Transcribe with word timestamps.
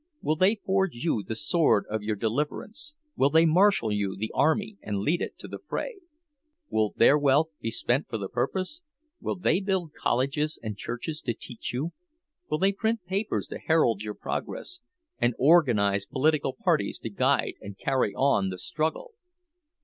Will 0.23 0.35
they 0.35 0.55
forge 0.55 0.95
you 1.05 1.21
the 1.21 1.35
sword 1.35 1.85
of 1.87 2.01
your 2.01 2.15
deliverance, 2.15 2.95
will 3.15 3.29
they 3.29 3.45
marshal 3.45 3.91
you 3.91 4.15
the 4.17 4.31
army 4.33 4.77
and 4.81 4.97
lead 4.97 5.21
it 5.21 5.37
to 5.37 5.47
the 5.47 5.59
fray? 5.59 5.99
Will 6.71 6.95
their 6.97 7.19
wealth 7.19 7.49
be 7.61 7.69
spent 7.69 8.09
for 8.09 8.17
the 8.17 8.27
purpose—will 8.27 9.35
they 9.35 9.59
build 9.59 9.93
colleges 9.93 10.57
and 10.63 10.75
churches 10.75 11.21
to 11.21 11.35
teach 11.35 11.71
you, 11.71 11.91
will 12.49 12.57
they 12.57 12.71
print 12.71 13.05
papers 13.05 13.45
to 13.49 13.59
herald 13.59 14.01
your 14.01 14.15
progress, 14.15 14.79
and 15.19 15.35
organize 15.37 16.07
political 16.07 16.53
parties 16.53 16.97
to 16.97 17.11
guide 17.11 17.53
and 17.61 17.77
carry 17.77 18.11
on 18.15 18.49
the 18.49 18.57
struggle? 18.57 19.13